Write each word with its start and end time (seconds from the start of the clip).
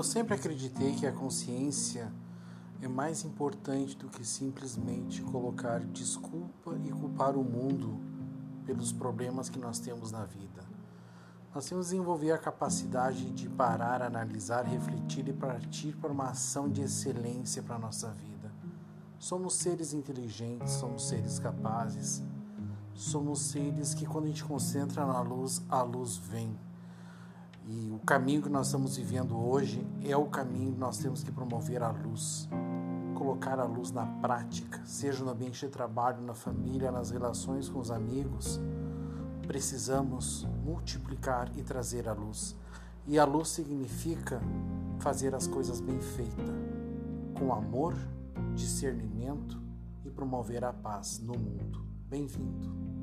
Eu 0.00 0.04
sempre 0.04 0.34
acreditei 0.34 0.94
que 0.94 1.06
a 1.06 1.12
consciência 1.12 2.10
é 2.80 2.88
mais 2.88 3.22
importante 3.22 3.94
do 3.94 4.08
que 4.08 4.26
simplesmente 4.26 5.20
colocar 5.20 5.80
desculpa 5.80 6.74
e 6.86 6.90
culpar 6.90 7.36
o 7.36 7.44
mundo 7.44 8.00
pelos 8.64 8.92
problemas 8.92 9.50
que 9.50 9.58
nós 9.58 9.78
temos 9.78 10.10
na 10.10 10.24
vida. 10.24 10.64
Nós 11.54 11.66
temos 11.66 11.88
que 11.88 11.90
desenvolver 11.92 12.32
a 12.32 12.38
capacidade 12.38 13.30
de 13.30 13.46
parar, 13.46 14.00
analisar, 14.00 14.64
refletir 14.64 15.28
e 15.28 15.34
partir 15.34 15.94
para 15.96 16.10
uma 16.10 16.30
ação 16.30 16.66
de 16.66 16.80
excelência 16.80 17.62
para 17.62 17.76
a 17.76 17.78
nossa 17.78 18.10
vida. 18.10 18.50
Somos 19.18 19.52
seres 19.52 19.92
inteligentes, 19.92 20.72
somos 20.72 21.06
seres 21.08 21.38
capazes, 21.38 22.22
somos 22.94 23.38
seres 23.38 23.92
que, 23.92 24.06
quando 24.06 24.24
a 24.24 24.28
gente 24.28 24.44
concentra 24.44 25.04
na 25.04 25.20
luz, 25.20 25.60
a 25.68 25.82
luz 25.82 26.16
vem. 26.16 26.58
E 27.72 27.88
o 27.92 28.00
caminho 28.00 28.42
que 28.42 28.48
nós 28.48 28.66
estamos 28.66 28.96
vivendo 28.96 29.38
hoje 29.38 29.86
é 30.02 30.16
o 30.16 30.26
caminho 30.26 30.72
que 30.72 30.80
nós 30.80 30.98
temos 30.98 31.22
que 31.22 31.30
promover 31.30 31.84
a 31.84 31.90
luz, 31.92 32.48
colocar 33.14 33.60
a 33.60 33.64
luz 33.64 33.92
na 33.92 34.04
prática, 34.04 34.82
seja 34.84 35.22
no 35.22 35.30
ambiente 35.30 35.64
de 35.64 35.70
trabalho, 35.70 36.20
na 36.20 36.34
família, 36.34 36.90
nas 36.90 37.10
relações 37.12 37.68
com 37.68 37.78
os 37.78 37.92
amigos. 37.92 38.58
Precisamos 39.46 40.48
multiplicar 40.64 41.48
e 41.56 41.62
trazer 41.62 42.08
a 42.08 42.12
luz. 42.12 42.56
E 43.06 43.20
a 43.20 43.24
luz 43.24 43.50
significa 43.50 44.40
fazer 44.98 45.32
as 45.32 45.46
coisas 45.46 45.80
bem 45.80 46.00
feitas, 46.00 46.50
com 47.38 47.54
amor, 47.54 47.94
discernimento 48.52 49.62
e 50.04 50.10
promover 50.10 50.64
a 50.64 50.72
paz 50.72 51.20
no 51.20 51.38
mundo. 51.38 51.86
Bem-vindo. 52.08 52.99